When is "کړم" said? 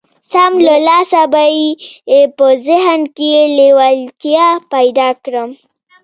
5.23-5.49